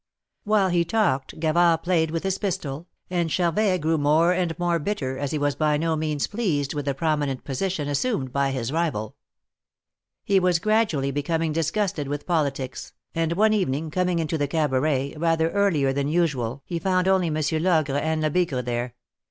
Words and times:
While 0.45 0.69
he 0.69 0.83
talked 0.83 1.39
Gavard 1.39 1.83
played 1.83 2.09
Avith 2.09 2.23
his 2.23 2.39
pistol, 2.39 2.87
and 3.11 3.29
Charvet 3.29 3.81
grew 3.81 3.99
more 3.99 4.33
and 4.33 4.57
more 4.57 4.79
bitter, 4.79 5.19
as 5.19 5.29
he 5.29 5.37
Avas 5.37 5.55
by 5.55 5.77
no 5.77 5.95
means 5.95 6.25
pleased 6.25 6.73
with 6.73 6.85
the 6.85 6.95
prominent 6.95 7.43
position 7.43 7.87
assumed 7.87 8.33
by 8.33 8.49
his 8.49 8.71
rival. 8.71 9.15
He 10.23 10.39
Avas 10.39 10.59
gradually 10.59 11.11
becoming 11.11 11.53
dis 11.53 11.69
gusted 11.69 12.07
Avith 12.07 12.25
politics, 12.25 12.93
and 13.13 13.33
one 13.33 13.53
evening 13.53 13.91
coming 13.91 14.17
into 14.17 14.39
the 14.39 14.47
Cabaret 14.47 15.13
rather 15.17 15.51
earlier 15.51 15.93
than 15.93 16.07
usual 16.07 16.63
he 16.65 16.79
found 16.79 17.07
only 17.07 17.29
Monsieur 17.29 17.59
Logre 17.59 17.97
and 17.99 18.23
Lebigre 18.23 18.63
there. 18.65 18.95